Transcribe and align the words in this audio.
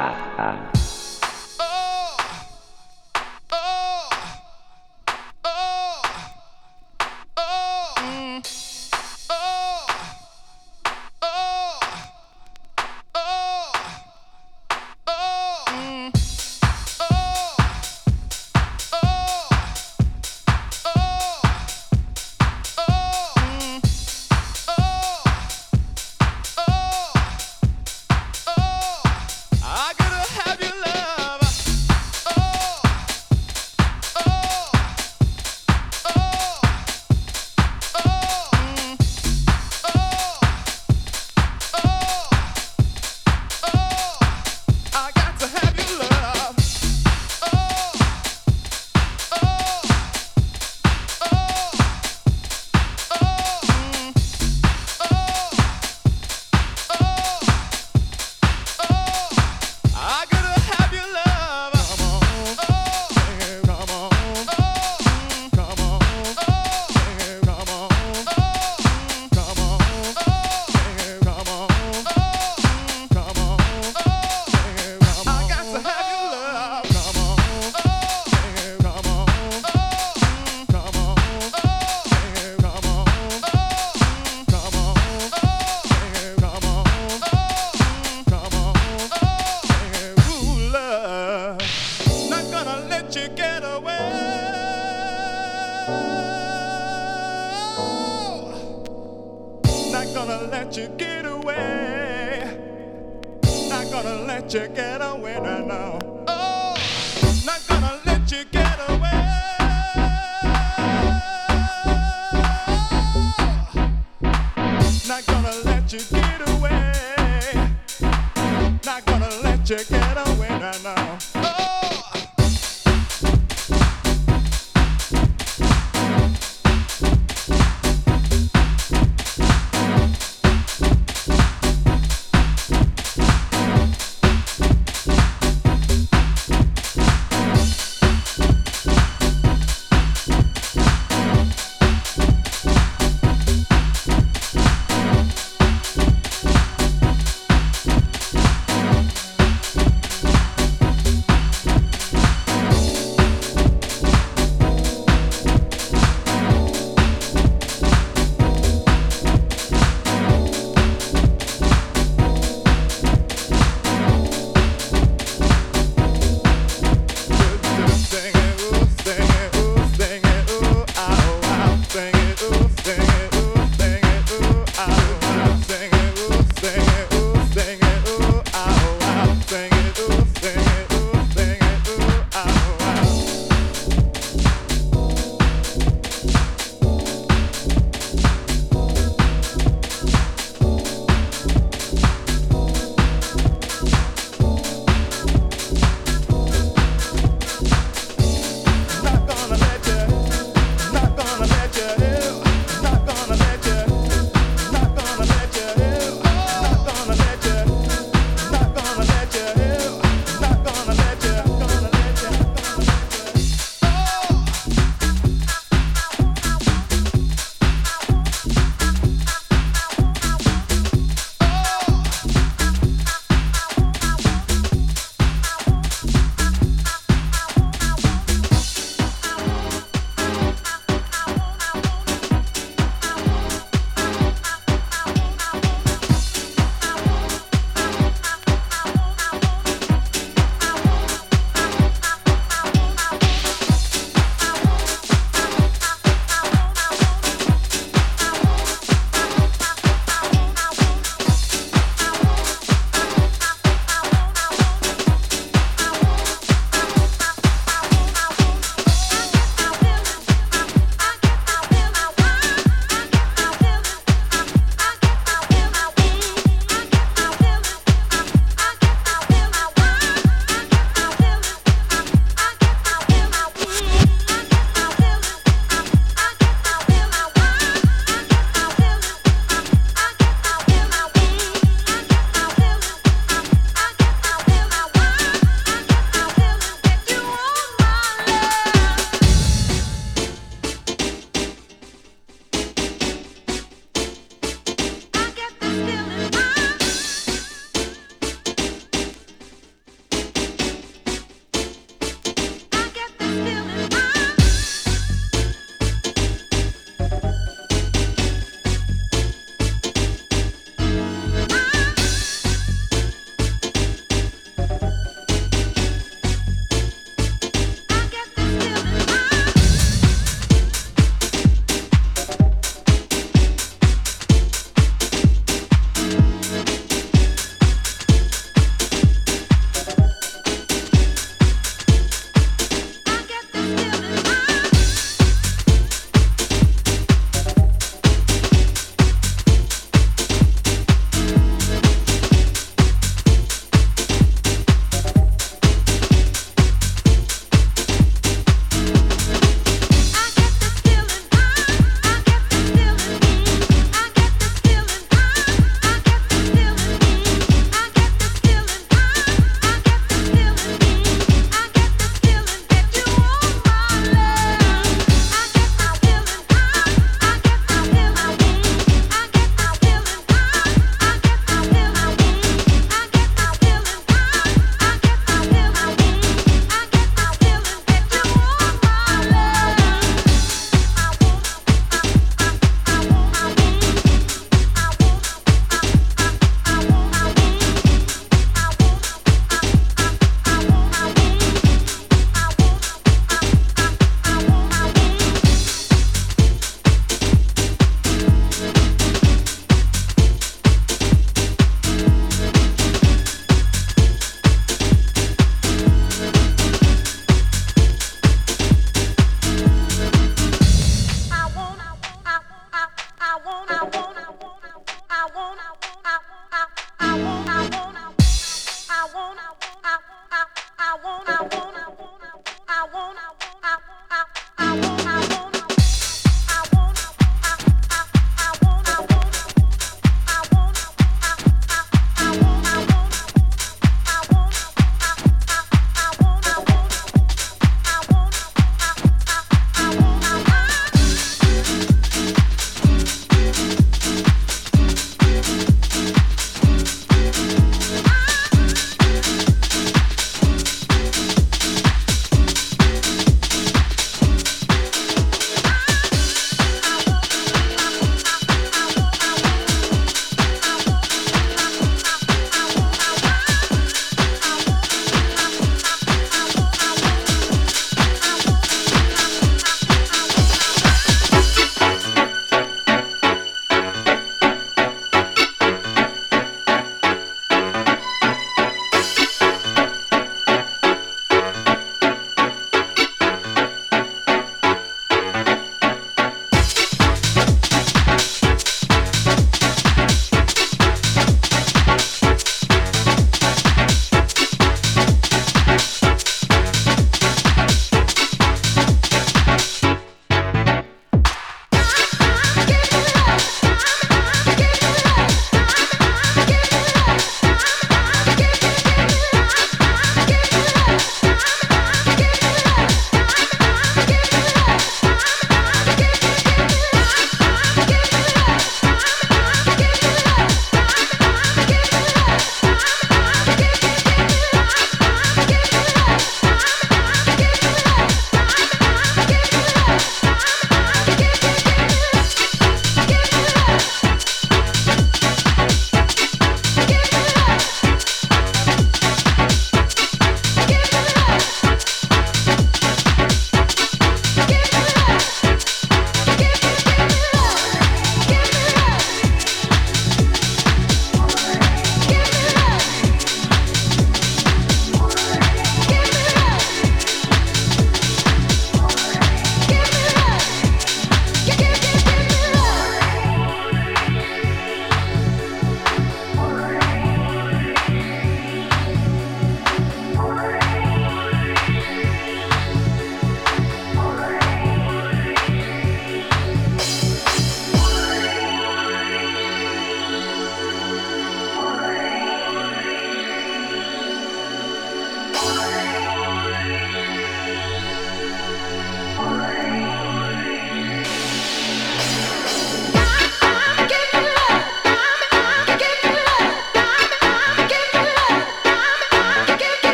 ah, 0.00 0.16
ah. 0.38 0.99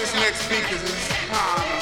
this 0.00 0.14
next 0.14 0.40
speaker 0.46 0.76
is 0.76 1.79